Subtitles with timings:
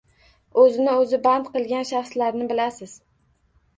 [0.61, 2.97] O‘zini o‘zi band qilgan shaxslarni bilasiz.